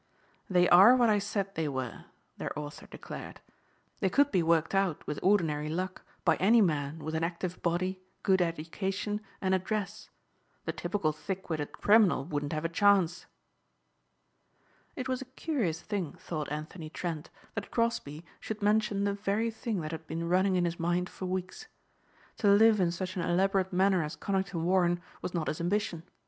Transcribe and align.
"They 0.49 0.67
are 0.67 0.95
what 0.95 1.11
I 1.11 1.19
said 1.19 1.53
they 1.53 1.67
were," 1.67 2.05
their 2.37 2.57
author 2.57 2.87
declared. 2.87 3.39
"They 3.99 4.09
could 4.09 4.31
be 4.31 4.41
worked 4.41 4.73
out, 4.73 5.05
with 5.05 5.19
ordinary 5.21 5.69
luck, 5.69 6.01
by 6.25 6.37
any 6.37 6.59
man 6.59 6.97
with 6.97 7.13
an 7.13 7.23
active 7.23 7.61
body, 7.61 8.01
good 8.23 8.41
education 8.41 9.21
and 9.41 9.53
address. 9.53 10.09
The 10.65 10.71
typical 10.71 11.11
thick 11.11 11.51
witted 11.51 11.71
criminal 11.73 12.25
wouldn't 12.25 12.51
have 12.51 12.65
a 12.65 12.67
chance." 12.67 13.27
It 14.95 15.07
was 15.07 15.21
a 15.21 15.25
curious 15.25 15.81
thing, 15.83 16.13
thought 16.13 16.51
Anthony 16.51 16.89
Trent, 16.89 17.29
that 17.53 17.69
Crosbeigh 17.69 18.23
should 18.39 18.63
mention 18.63 19.03
the 19.03 19.13
very 19.13 19.51
thing 19.51 19.81
that 19.81 19.91
had 19.91 20.07
been 20.07 20.27
running 20.27 20.55
in 20.55 20.65
his 20.65 20.79
mind 20.79 21.11
for 21.11 21.27
weeks. 21.27 21.67
To 22.37 22.47
live 22.47 22.79
in 22.81 22.89
such 22.89 23.15
an 23.17 23.21
elaborate 23.21 23.71
manner 23.71 24.01
as 24.01 24.15
Conington 24.15 24.63
Warren 24.63 24.99
was 25.21 25.35
not 25.35 25.47
his 25.47 25.61
ambition. 25.61 26.01